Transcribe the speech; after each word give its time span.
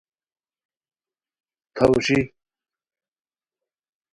تھاؤشی 1.75 2.19